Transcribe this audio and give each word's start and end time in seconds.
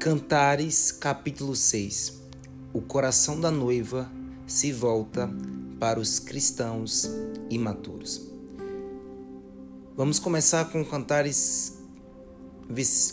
Cantares, 0.00 0.90
capítulo 0.92 1.54
6 1.54 2.22
O 2.72 2.80
coração 2.80 3.38
da 3.38 3.50
noiva 3.50 4.10
se 4.46 4.72
volta 4.72 5.28
para 5.78 6.00
os 6.00 6.18
cristãos 6.18 7.06
imaturos. 7.50 8.22
Vamos 9.94 10.18
começar 10.18 10.70
com 10.70 10.82
Cantares, 10.82 11.74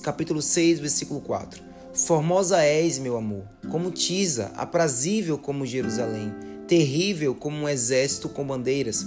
capítulo 0.02 0.42
6, 0.42 0.80
versículo 0.80 1.20
4. 1.20 1.62
Formosa 1.94 2.64
és, 2.64 2.98
meu 2.98 3.18
amor, 3.18 3.44
como 3.70 3.92
Tisa, 3.92 4.54
aprazível 4.56 5.38
como 5.38 5.66
Jerusalém, 5.66 6.34
terrível 6.70 7.36
como 7.36 7.58
um 7.58 7.68
exército 7.68 8.30
com 8.30 8.48
bandeiras. 8.48 9.06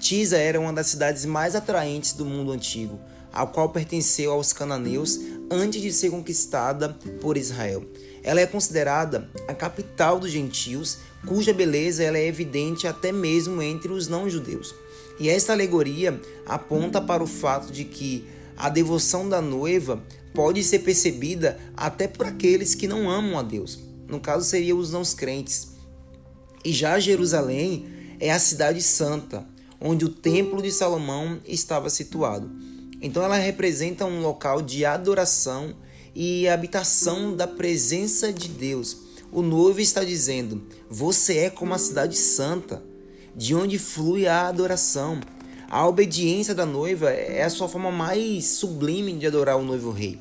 Tisa 0.00 0.36
era 0.36 0.58
uma 0.58 0.72
das 0.72 0.88
cidades 0.88 1.24
mais 1.24 1.54
atraentes 1.54 2.12
do 2.12 2.24
mundo 2.24 2.50
antigo, 2.50 2.98
ao 3.32 3.48
qual 3.48 3.68
pertenceu 3.70 4.32
aos 4.32 4.52
cananeus 4.52 5.18
antes 5.50 5.80
de 5.80 5.92
ser 5.92 6.10
conquistada 6.10 6.90
por 7.20 7.36
Israel. 7.36 7.84
Ela 8.22 8.40
é 8.40 8.46
considerada 8.46 9.28
a 9.48 9.54
capital 9.54 10.20
dos 10.20 10.30
gentios, 10.30 10.98
cuja 11.26 11.52
beleza 11.52 12.02
ela 12.02 12.18
é 12.18 12.26
evidente 12.26 12.86
até 12.86 13.12
mesmo 13.12 13.62
entre 13.62 13.92
os 13.92 14.08
não-judeus. 14.08 14.74
E 15.18 15.28
esta 15.28 15.52
alegoria 15.52 16.20
aponta 16.46 17.00
para 17.00 17.22
o 17.22 17.26
fato 17.26 17.72
de 17.72 17.84
que 17.84 18.26
a 18.56 18.68
devoção 18.68 19.28
da 19.28 19.40
noiva 19.40 20.02
pode 20.34 20.62
ser 20.62 20.80
percebida 20.80 21.58
até 21.76 22.06
por 22.06 22.26
aqueles 22.26 22.74
que 22.74 22.86
não 22.86 23.10
amam 23.10 23.38
a 23.38 23.42
Deus. 23.42 23.78
No 24.06 24.20
caso, 24.20 24.44
seriam 24.44 24.78
os 24.78 24.90
não 24.90 25.02
crentes. 25.04 25.68
E 26.64 26.72
já 26.72 26.98
Jerusalém 26.98 27.86
é 28.18 28.30
a 28.30 28.38
cidade 28.38 28.82
santa, 28.82 29.46
onde 29.80 30.04
o 30.04 30.10
templo 30.10 30.60
de 30.60 30.70
Salomão 30.70 31.40
estava 31.46 31.88
situado. 31.88 32.50
Então 33.00 33.22
ela 33.22 33.36
representa 33.36 34.04
um 34.04 34.20
local 34.20 34.60
de 34.60 34.84
adoração 34.84 35.74
e 36.14 36.48
habitação 36.48 37.34
da 37.34 37.46
presença 37.46 38.32
de 38.32 38.48
Deus. 38.48 38.96
O 39.32 39.42
noivo 39.42 39.80
está 39.80 40.04
dizendo: 40.04 40.62
Você 40.88 41.38
é 41.38 41.50
como 41.50 41.72
a 41.72 41.78
cidade 41.78 42.16
santa, 42.16 42.82
de 43.34 43.54
onde 43.54 43.78
flui 43.78 44.26
a 44.26 44.48
adoração. 44.48 45.20
A 45.68 45.86
obediência 45.86 46.52
da 46.52 46.66
noiva 46.66 47.10
é 47.10 47.44
a 47.44 47.50
sua 47.50 47.68
forma 47.68 47.92
mais 47.92 48.44
sublime 48.46 49.12
de 49.12 49.26
adorar 49.26 49.56
o 49.56 49.62
noivo 49.62 49.92
rei. 49.92 50.18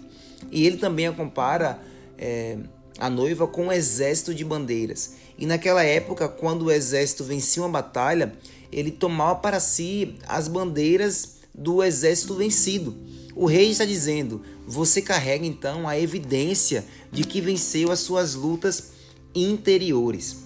E 0.52 0.66
ele 0.66 0.78
também 0.78 1.08
a 1.08 1.12
compara 1.12 1.80
é, 2.18 2.58
a 3.00 3.10
noiva 3.10 3.48
com 3.48 3.66
um 3.66 3.72
exército 3.72 4.34
de 4.34 4.46
bandeiras. 4.46 5.16
E 5.40 5.48
naquela 5.48 5.84
época, 5.84 6.28
quando 6.28 6.66
o 6.66 6.72
exército 6.72 7.24
vencia 7.24 7.64
uma 7.64 7.70
batalha, 7.70 8.34
ele 8.72 8.92
tomava 8.92 9.40
para 9.40 9.60
si 9.60 10.16
as 10.28 10.48
bandeiras 10.48 11.39
do 11.60 11.84
exército 11.84 12.34
vencido. 12.34 12.96
O 13.36 13.46
rei 13.46 13.70
está 13.70 13.86
dizendo: 13.86 14.42
você 14.66 15.02
carrega 15.02 15.46
então 15.46 15.88
a 15.88 16.00
evidência 16.00 16.86
de 17.12 17.24
que 17.24 17.42
venceu 17.42 17.92
as 17.92 18.00
suas 18.00 18.34
lutas 18.34 18.92
interiores. 19.36 20.38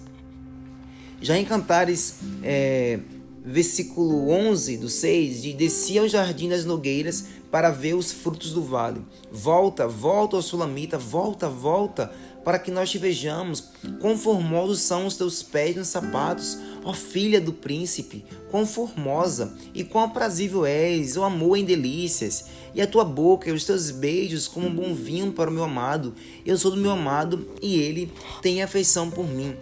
Já 1.20 1.38
em 1.38 1.44
Cantares, 1.44 2.16
é, 2.42 2.98
versículo 3.44 4.30
11 4.30 4.76
do 4.76 4.88
6, 4.88 5.42
de 5.42 5.52
descia 5.54 6.02
ao 6.02 6.08
jardim 6.08 6.48
das 6.48 6.64
nogueiras 6.64 7.26
para 7.50 7.70
ver 7.70 7.94
os 7.94 8.12
frutos 8.12 8.52
do 8.52 8.62
vale. 8.62 9.00
Volta, 9.30 9.86
volta, 9.86 10.36
ó 10.36 10.42
Sulamita, 10.42 10.98
volta, 10.98 11.48
volta, 11.48 12.12
para 12.44 12.58
que 12.58 12.70
nós 12.70 12.90
te 12.90 12.98
vejamos. 12.98 13.70
Quão 14.00 14.18
formosos 14.18 14.80
são 14.80 15.06
os 15.06 15.16
teus 15.16 15.42
pés 15.42 15.76
nos 15.76 15.88
sapatos, 15.88 16.58
ó 16.84 16.92
filha 16.92 17.40
do 17.40 17.52
príncipe, 17.52 18.24
quão 18.50 18.66
formosa 18.66 19.56
e 19.74 19.82
quão 19.82 20.04
aprazível 20.04 20.66
és, 20.66 21.16
o 21.16 21.24
amor 21.24 21.56
em 21.56 21.64
delícias, 21.64 22.44
e 22.74 22.82
a 22.82 22.86
tua 22.86 23.04
boca 23.04 23.48
e 23.48 23.52
os 23.52 23.64
teus 23.64 23.90
beijos 23.90 24.46
como 24.46 24.66
um 24.66 24.74
bom 24.74 24.94
vinho 24.94 25.32
para 25.32 25.50
o 25.50 25.52
meu 25.52 25.64
amado. 25.64 26.14
Eu 26.44 26.58
sou 26.58 26.70
do 26.70 26.76
meu 26.76 26.90
amado 26.90 27.48
e 27.62 27.80
ele 27.80 28.12
tem 28.42 28.62
afeição 28.62 29.10
por 29.10 29.26
mim. 29.26 29.56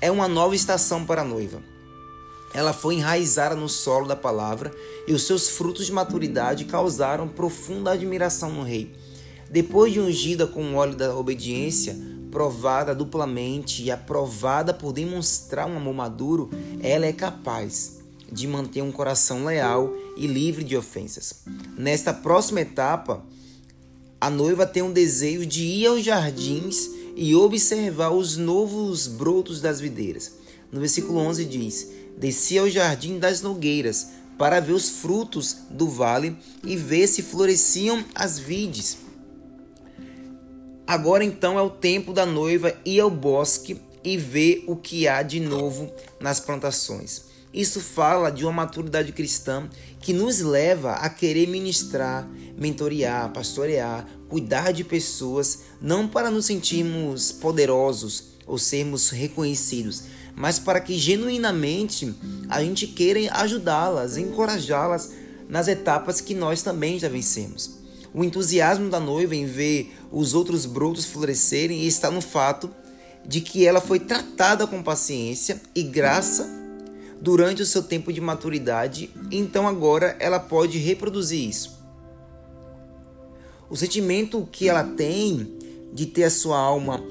É 0.00 0.10
uma 0.10 0.26
nova 0.26 0.54
estação 0.54 1.04
para 1.04 1.22
a 1.22 1.24
noiva. 1.24 1.62
Ela 2.54 2.72
foi 2.72 2.96
enraizada 2.96 3.54
no 3.54 3.68
solo 3.68 4.06
da 4.06 4.16
palavra 4.16 4.72
e 5.06 5.12
os 5.12 5.22
seus 5.22 5.48
frutos 5.48 5.86
de 5.86 5.92
maturidade 5.92 6.64
causaram 6.64 7.28
profunda 7.28 7.92
admiração 7.92 8.50
no 8.50 8.62
rei. 8.62 8.92
Depois 9.50 9.92
de 9.92 10.00
ungida 10.00 10.46
com 10.46 10.72
o 10.72 10.74
óleo 10.76 10.96
da 10.96 11.14
obediência, 11.14 11.96
provada 12.32 12.94
duplamente 12.94 13.82
e 13.82 13.90
aprovada 13.90 14.72
por 14.72 14.92
demonstrar 14.92 15.68
um 15.68 15.76
amor 15.76 15.94
maduro, 15.94 16.50
ela 16.80 17.04
é 17.04 17.12
capaz 17.12 18.00
de 18.32 18.48
manter 18.48 18.82
um 18.82 18.90
coração 18.90 19.44
leal 19.44 19.92
e 20.16 20.26
livre 20.26 20.64
de 20.64 20.74
ofensas. 20.74 21.44
Nesta 21.76 22.14
próxima 22.14 22.62
etapa, 22.62 23.22
a 24.18 24.30
noiva 24.30 24.66
tem 24.66 24.82
um 24.82 24.92
desejo 24.92 25.44
de 25.44 25.62
ir 25.62 25.86
aos 25.86 26.02
jardins 26.02 26.88
e 27.14 27.34
observar 27.34 28.10
os 28.10 28.38
novos 28.38 29.06
brotos 29.06 29.60
das 29.60 29.78
videiras. 29.78 30.32
No 30.72 30.80
versículo 30.80 31.18
11 31.18 31.44
diz: 31.44 31.88
Desci 32.16 32.56
ao 32.56 32.70
jardim 32.70 33.18
das 33.18 33.42
nogueiras 33.42 34.08
para 34.38 34.58
ver 34.58 34.72
os 34.72 34.88
frutos 34.88 35.58
do 35.68 35.86
vale 35.86 36.34
e 36.64 36.76
ver 36.76 37.06
se 37.06 37.22
floresciam 37.22 38.02
as 38.14 38.38
vides. 38.38 38.96
Agora 40.92 41.24
então 41.24 41.58
é 41.58 41.62
o 41.62 41.70
tempo 41.70 42.12
da 42.12 42.26
noiva 42.26 42.74
ir 42.84 43.00
ao 43.00 43.08
bosque 43.08 43.80
e 44.04 44.18
ver 44.18 44.62
o 44.66 44.76
que 44.76 45.08
há 45.08 45.22
de 45.22 45.40
novo 45.40 45.90
nas 46.20 46.38
plantações. 46.38 47.22
Isso 47.50 47.80
fala 47.80 48.30
de 48.30 48.44
uma 48.44 48.52
maturidade 48.52 49.10
cristã 49.10 49.70
que 50.00 50.12
nos 50.12 50.40
leva 50.40 50.92
a 50.92 51.08
querer 51.08 51.48
ministrar, 51.48 52.28
mentorear, 52.58 53.32
pastorear, 53.32 54.06
cuidar 54.28 54.70
de 54.70 54.84
pessoas, 54.84 55.60
não 55.80 56.06
para 56.06 56.30
nos 56.30 56.44
sentirmos 56.44 57.32
poderosos 57.32 58.24
ou 58.46 58.58
sermos 58.58 59.08
reconhecidos, 59.08 60.02
mas 60.36 60.58
para 60.58 60.78
que 60.78 60.98
genuinamente 60.98 62.14
a 62.50 62.62
gente 62.62 62.86
queira 62.86 63.32
ajudá-las, 63.32 64.18
encorajá-las 64.18 65.10
nas 65.48 65.68
etapas 65.68 66.20
que 66.20 66.34
nós 66.34 66.62
também 66.62 66.98
já 66.98 67.08
vencemos. 67.08 67.81
O 68.14 68.22
entusiasmo 68.22 68.90
da 68.90 69.00
noiva 69.00 69.34
em 69.34 69.46
ver 69.46 69.94
os 70.10 70.34
outros 70.34 70.66
brotos 70.66 71.06
florescerem 71.06 71.86
está 71.86 72.10
no 72.10 72.20
fato 72.20 72.70
de 73.24 73.40
que 73.40 73.66
ela 73.66 73.80
foi 73.80 74.00
tratada 74.00 74.66
com 74.66 74.82
paciência 74.82 75.60
e 75.74 75.82
graça 75.82 76.48
durante 77.20 77.62
o 77.62 77.66
seu 77.66 77.82
tempo 77.82 78.12
de 78.12 78.20
maturidade, 78.20 79.10
então 79.30 79.66
agora 79.66 80.16
ela 80.18 80.40
pode 80.40 80.76
reproduzir 80.78 81.48
isso. 81.48 81.80
O 83.70 83.76
sentimento 83.76 84.46
que 84.50 84.68
ela 84.68 84.82
tem 84.82 85.56
de 85.92 86.06
ter 86.06 86.24
a 86.24 86.30
sua 86.30 86.58
alma 86.58 87.02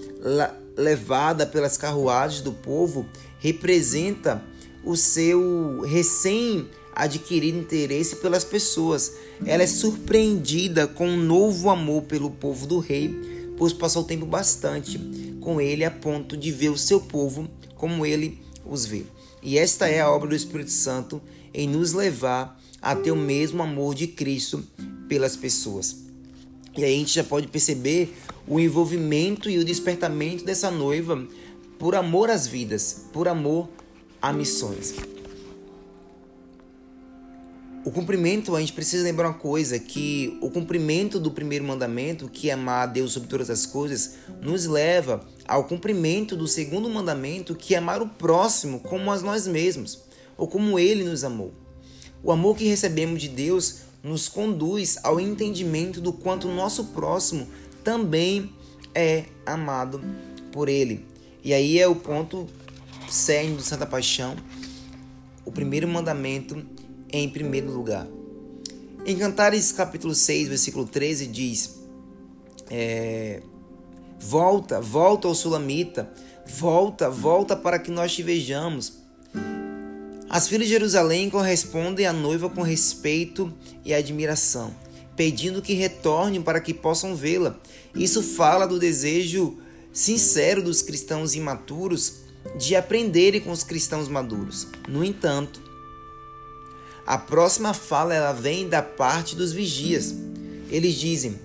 levada 0.76 1.46
pelas 1.46 1.78
carruagens 1.78 2.42
do 2.42 2.52
povo 2.52 3.06
representa 3.40 4.44
o 4.84 4.96
seu 4.96 5.82
recém 5.82 6.68
adquirir 6.96 7.56
interesse 7.56 8.18
pelas 8.18 8.44
pessoas. 8.44 9.14
Ela 9.46 9.64
é 9.64 9.68
surpreendida 9.68 10.88
com 10.88 11.08
um 11.08 11.18
novo 11.18 11.70
amor 11.70 12.04
pelo 12.04 12.30
povo 12.30 12.68
do 12.68 12.80
rei, 12.80 13.16
pois 13.58 13.74
passou 13.74 14.04
tempo 14.04 14.26
bastante 14.26 15.00
com 15.40 15.60
ele 15.60 15.84
a 15.84 15.92
ponto 15.92 16.38
de 16.38 16.52
ver 16.52 16.70
o 16.70 16.78
seu 16.78 17.02
povo 17.02 17.50
como 17.76 18.06
ele 18.06 18.40
os 18.66 18.86
vê. 18.86 19.04
E 19.42 19.58
esta 19.58 19.88
é 19.88 20.02
a 20.02 20.12
obra 20.12 20.30
do 20.30 20.36
Espírito 20.36 20.72
Santo 20.72 21.22
em 21.54 21.68
nos 21.68 21.94
levar 21.94 22.60
a 22.82 22.96
ter 22.96 23.12
o 23.12 23.16
mesmo 23.16 23.62
amor 23.62 23.96
de 23.96 24.08
Cristo 24.08 24.64
pelas 25.08 25.36
pessoas. 25.36 25.98
E 26.78 26.84
aí 26.84 26.94
a 26.94 26.98
gente 26.98 27.14
já 27.14 27.24
pode 27.24 27.48
perceber 27.48 28.16
o 28.48 28.60
envolvimento 28.60 29.50
e 29.50 29.58
o 29.58 29.66
despertamento 29.66 30.46
dessa 30.46 30.72
noiva 30.72 31.28
por 31.78 31.96
amor 31.96 32.30
às 32.30 32.48
vidas, 32.48 33.06
por 33.12 33.28
amor 33.28 33.68
a 34.22 34.32
missões. 34.32 34.96
O 37.84 37.90
cumprimento, 37.90 38.56
a 38.56 38.60
gente 38.60 38.74
precisa 38.74 39.04
lembrar 39.04 39.30
uma 39.30 39.34
coisa, 39.34 39.80
que 39.80 40.38
o 40.40 40.52
cumprimento 40.52 41.20
do 41.20 41.32
primeiro 41.32 41.66
mandamento, 41.66 42.30
que 42.30 42.52
é 42.52 42.54
amar 42.54 42.84
a 42.84 42.86
Deus 42.86 43.12
sobre 43.12 43.28
todas 43.28 43.50
as 43.50 43.66
coisas, 43.66 44.18
nos 44.40 44.68
leva 44.68 45.26
ao 45.48 45.64
cumprimento 45.64 46.36
do 46.36 46.48
segundo 46.48 46.88
mandamento, 46.88 47.56
que 47.56 47.74
é 47.74 47.80
amar 47.80 48.00
o 48.00 48.08
próximo 48.08 48.82
como 48.82 49.12
a 49.12 49.20
nós 49.20 49.48
mesmos, 49.48 50.04
ou 50.38 50.48
como 50.48 50.78
ele 50.78 51.04
nos 51.04 51.24
amou. 51.24 51.56
O 52.24 52.32
amor 52.32 52.56
que 52.56 52.66
recebemos 52.66 53.20
de 53.20 53.28
Deus 53.28 53.80
nos 54.04 54.30
conduz 54.30 55.00
ao 55.02 55.20
entendimento 55.20 56.00
do 56.00 56.14
quanto 56.14 56.48
o 56.48 56.56
nosso 56.56 56.86
próximo 56.86 57.48
também 57.84 58.54
é 58.94 59.26
amado 59.44 60.04
por 60.52 60.70
ele. 60.70 61.04
E 61.44 61.52
aí 61.52 61.80
é 61.80 61.88
o 61.88 61.96
ponto 61.96 62.48
cerne 63.10 63.56
do 63.56 63.64
Santa 63.64 63.88
Paixão, 63.88 64.36
o 65.44 65.52
primeiro 65.52 65.88
mandamento 65.88 66.64
em 67.12 67.30
primeiro 67.30 67.72
lugar. 67.72 68.08
Em 69.06 69.18
Cantares 69.18 69.72
capítulo 69.72 70.14
6, 70.14 70.48
versículo 70.48 70.86
13 70.86 71.28
diz: 71.28 71.80
é, 72.70 73.42
Volta, 74.20 74.80
volta 74.80 75.28
ao 75.28 75.36
Sulamita, 75.36 76.12
volta, 76.46 77.10
volta 77.10 77.56
para 77.56 77.80
que 77.80 77.90
nós 77.90 78.14
te 78.14 78.22
vejamos. 78.22 78.94
As 80.30 80.48
filhas 80.48 80.68
de 80.68 80.74
Jerusalém 80.74 81.30
correspondem 81.30 82.06
à 82.06 82.14
noiva 82.14 82.50
com 82.50 82.62
respeito 82.62 83.52
e 83.84 83.94
admiração. 83.94 84.74
pedindo 85.14 85.62
que 85.62 85.74
retornem 85.74 86.42
para 86.42 86.62
que 86.62 86.74
possam 86.74 87.16
vê-la. 87.16 87.60
Isso 87.94 88.24
fala 88.24 88.66
do 88.66 88.80
desejo 88.80 89.58
sincero 89.92 90.64
dos 90.64 90.82
cristãos 90.82 91.36
imaturos 91.36 92.22
de 92.58 92.76
aprenderem 92.76 93.42
com 93.42 93.52
os 93.52 93.64
cristãos 93.64 94.08
maduros. 94.08 94.68
No 94.88 95.04
entanto, 95.04 95.62
a 97.12 97.18
próxima 97.18 97.74
fala 97.74 98.16
ela 98.16 98.32
vem 98.32 98.70
da 98.70 98.82
parte 98.82 99.36
dos 99.36 99.52
vigias. 99.52 100.16
Eles 100.70 100.94
dizem: 100.94 101.38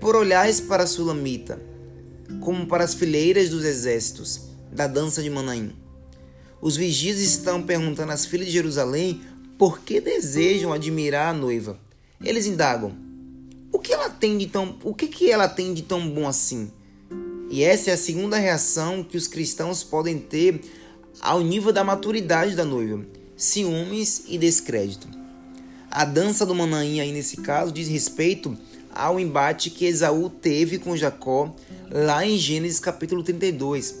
Por 0.00 0.16
olhares 0.16 0.60
para 0.60 0.82
a 0.82 0.86
Sulamita, 0.88 1.62
como 2.40 2.66
para 2.66 2.82
as 2.82 2.92
fileiras 2.92 3.50
dos 3.50 3.64
exércitos 3.64 4.48
da 4.72 4.88
dança 4.88 5.22
de 5.22 5.30
Manaim. 5.30 5.72
Os 6.60 6.76
vigias 6.76 7.20
estão 7.20 7.62
perguntando 7.62 8.10
às 8.10 8.26
filhas 8.26 8.48
de 8.48 8.52
Jerusalém 8.52 9.22
por 9.56 9.78
que 9.78 10.00
desejam 10.00 10.72
admirar 10.72 11.32
a 11.32 11.38
noiva. 11.38 11.78
Eles 12.20 12.46
indagam: 12.46 12.92
O 13.72 13.78
que 13.78 13.92
ela 13.92 14.10
tem 14.10 14.36
de 14.36 14.48
tão, 14.48 14.76
o 14.82 14.92
que, 14.92 15.06
que 15.06 15.30
ela 15.30 15.48
tem 15.48 15.72
de 15.72 15.82
tão 15.82 16.10
bom 16.10 16.26
assim? 16.26 16.72
E 17.48 17.62
essa 17.62 17.90
é 17.90 17.92
a 17.92 17.96
segunda 17.96 18.38
reação 18.38 19.04
que 19.04 19.16
os 19.16 19.28
cristãos 19.28 19.84
podem 19.84 20.18
ter 20.18 20.62
ao 21.20 21.40
nível 21.42 21.72
da 21.72 21.84
maturidade 21.84 22.56
da 22.56 22.64
noiva: 22.64 23.06
ciúmes 23.40 24.24
e 24.28 24.36
descrédito. 24.36 25.08
A 25.90 26.04
dança 26.04 26.44
do 26.44 26.54
Manaim 26.54 27.00
aí 27.00 27.10
nesse 27.10 27.38
caso 27.38 27.72
diz 27.72 27.88
respeito 27.88 28.54
ao 28.94 29.18
embate 29.18 29.70
que 29.70 29.86
Esaú 29.86 30.28
teve 30.28 30.78
com 30.78 30.94
Jacó 30.94 31.56
lá 31.90 32.24
em 32.24 32.36
Gênesis 32.36 32.78
capítulo 32.78 33.22
32. 33.22 33.94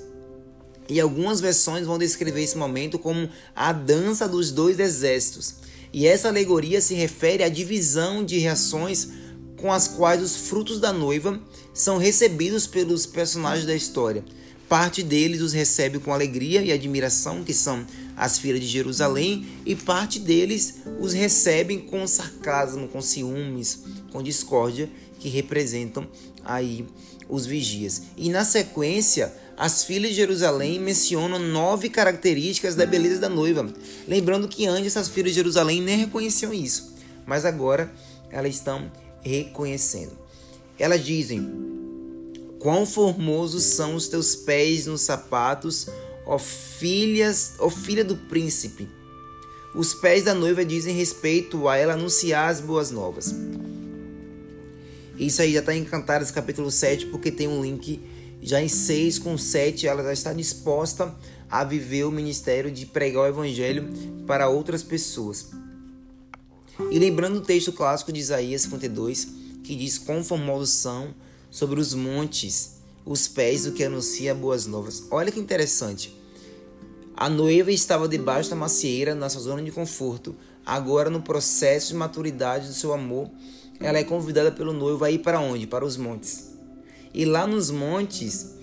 E 0.90 1.00
algumas 1.00 1.40
versões 1.40 1.86
vão 1.86 1.98
descrever 1.98 2.42
esse 2.42 2.58
momento 2.58 2.98
como 2.98 3.30
a 3.56 3.72
dança 3.72 4.28
dos 4.28 4.52
dois 4.52 4.78
exércitos. 4.78 5.54
E 5.90 6.06
essa 6.06 6.28
alegoria 6.28 6.82
se 6.82 6.94
refere 6.94 7.42
à 7.42 7.48
divisão 7.48 8.22
de 8.22 8.38
reações 8.38 9.08
com 9.56 9.72
as 9.72 9.88
quais 9.88 10.22
os 10.22 10.36
frutos 10.36 10.78
da 10.78 10.92
noiva 10.92 11.40
são 11.72 11.96
recebidos 11.96 12.66
pelos 12.66 13.06
personagens 13.06 13.66
da 13.66 13.74
história. 13.74 14.22
Parte 14.68 15.02
deles 15.02 15.40
os 15.40 15.52
recebe 15.52 15.98
com 15.98 16.12
alegria 16.12 16.62
e 16.62 16.70
admiração, 16.70 17.42
que 17.42 17.52
são 17.52 17.84
as 18.20 18.38
filhas 18.38 18.60
de 18.60 18.66
Jerusalém, 18.66 19.46
e 19.64 19.74
parte 19.74 20.18
deles 20.18 20.80
os 21.00 21.14
recebem 21.14 21.80
com 21.80 22.06
sarcasmo, 22.06 22.86
com 22.86 23.00
ciúmes, 23.00 23.84
com 24.12 24.22
discórdia, 24.22 24.90
que 25.18 25.30
representam 25.30 26.06
aí 26.44 26.84
os 27.30 27.46
vigias. 27.46 28.02
E 28.18 28.28
na 28.28 28.44
sequência, 28.44 29.32
as 29.56 29.84
filhas 29.84 30.10
de 30.10 30.16
Jerusalém 30.16 30.78
mencionam 30.78 31.38
nove 31.38 31.88
características 31.88 32.74
da 32.74 32.84
beleza 32.84 33.22
da 33.22 33.28
noiva. 33.30 33.66
Lembrando 34.06 34.48
que 34.48 34.66
antes 34.66 34.88
essas 34.88 35.08
filhas 35.08 35.32
de 35.32 35.36
Jerusalém 35.36 35.80
nem 35.80 35.96
reconheciam 35.96 36.52
isso, 36.52 36.92
mas 37.24 37.46
agora 37.46 37.90
elas 38.30 38.54
estão 38.54 38.92
reconhecendo. 39.22 40.12
Elas 40.78 41.02
dizem: 41.02 41.50
Quão 42.58 42.84
formosos 42.84 43.64
são 43.64 43.94
os 43.94 44.08
teus 44.08 44.34
pés 44.34 44.84
nos 44.84 45.00
sapatos, 45.00 45.86
ó 46.30 46.38
filhas, 46.38 47.54
ó 47.58 47.68
filha 47.68 48.04
do 48.04 48.14
príncipe. 48.14 48.88
Os 49.74 49.92
pés 49.92 50.22
da 50.22 50.32
noiva 50.32 50.64
dizem 50.64 50.94
respeito 50.94 51.66
a 51.66 51.76
ela 51.76 51.94
anunciar 51.94 52.48
as 52.48 52.60
boas 52.60 52.92
novas. 52.92 53.34
Isso 55.18 55.42
aí 55.42 55.52
já 55.52 55.58
está 55.58 55.74
em 55.74 55.84
Cantares 55.84 56.30
capítulo 56.30 56.70
7, 56.70 57.06
porque 57.06 57.32
tem 57.32 57.48
um 57.48 57.60
link 57.60 58.00
já 58.40 58.62
em 58.62 58.68
6 58.68 59.18
com 59.18 59.36
7, 59.36 59.88
ela 59.88 60.04
já 60.04 60.12
está 60.12 60.32
disposta 60.32 61.12
a 61.50 61.64
viver 61.64 62.04
o 62.04 62.12
ministério 62.12 62.70
de 62.70 62.86
pregar 62.86 63.24
o 63.24 63.26
evangelho 63.26 63.90
para 64.24 64.48
outras 64.48 64.84
pessoas. 64.84 65.48
E 66.92 66.98
lembrando 67.00 67.38
o 67.38 67.42
texto 67.42 67.72
clássico 67.72 68.12
de 68.12 68.20
Isaías 68.20 68.62
52, 68.62 69.28
que 69.64 69.74
diz: 69.74 69.98
formosos 69.98 70.70
são 70.70 71.12
sobre 71.50 71.80
os 71.80 71.92
montes 71.92 72.78
os 73.04 73.26
pés 73.26 73.64
do 73.64 73.72
que 73.72 73.82
anuncia 73.82 74.32
boas 74.32 74.66
novas. 74.66 75.02
Olha 75.10 75.32
que 75.32 75.40
interessante. 75.40 76.19
A 77.20 77.28
noiva 77.28 77.70
estava 77.70 78.08
debaixo 78.08 78.48
da 78.48 78.56
macieira, 78.56 79.14
na 79.14 79.28
sua 79.28 79.42
zona 79.42 79.62
de 79.62 79.70
conforto. 79.70 80.34
Agora, 80.64 81.10
no 81.10 81.20
processo 81.20 81.88
de 81.88 81.94
maturidade 81.94 82.66
do 82.66 82.72
seu 82.72 82.94
amor, 82.94 83.30
ela 83.78 83.98
é 83.98 84.04
convidada 84.04 84.50
pelo 84.50 84.72
noivo 84.72 85.04
a 85.04 85.10
ir 85.10 85.18
para 85.18 85.38
onde? 85.38 85.66
Para 85.66 85.84
os 85.84 85.98
montes. 85.98 86.52
E 87.12 87.26
lá 87.26 87.46
nos 87.46 87.70
montes, 87.70 88.54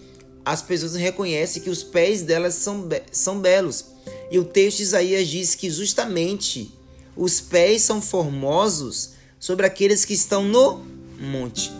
as 0.43 0.63
pessoas 0.63 0.95
reconhecem 0.95 1.61
que 1.61 1.69
os 1.69 1.83
pés 1.83 2.23
delas 2.23 2.55
são, 2.55 2.81
be 2.81 3.03
são 3.11 3.39
belos. 3.39 3.85
E 4.31 4.39
o 4.39 4.43
texto 4.43 4.77
de 4.77 4.83
Isaías 4.85 5.27
diz 5.27 5.53
que 5.53 5.69
justamente 5.69 6.73
os 7.15 7.39
pés 7.39 7.83
são 7.83 8.01
formosos 8.01 9.11
sobre 9.39 9.67
aqueles 9.67 10.03
que 10.03 10.15
estão 10.15 10.43
no 10.43 10.83
monte. 11.19 11.71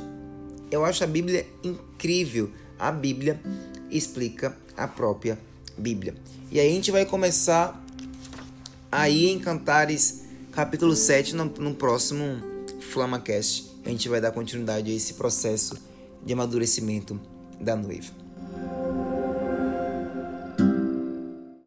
Eu 0.70 0.86
acho 0.86 1.04
a 1.04 1.08
Bíblia 1.08 1.44
incrível. 1.64 2.52
A 2.78 2.92
Bíblia 2.92 3.42
explica 3.90 4.56
a 4.78 4.88
própria 4.88 5.40
Bíblia. 5.76 6.14
E 6.50 6.62
aí 6.62 6.70
a 6.70 6.74
gente 6.74 6.92
vai 6.92 7.06
começar 7.06 7.84
aí 8.90 9.30
em 9.30 9.38
Cantares 9.38 10.22
capítulo 10.54 10.96
7 10.96 11.36
no, 11.36 11.46
no 11.46 11.76
próximo 11.76 12.42
FlamaCast. 12.80 13.70
A 13.86 13.90
gente 13.90 14.08
vai 14.08 14.22
dar 14.22 14.32
continuidade 14.32 14.90
a 14.90 14.96
esse 14.96 15.16
processo 15.16 15.78
de 16.26 16.32
amadurecimento 16.32 17.20
da 17.60 17.76
noiva. 17.76 18.27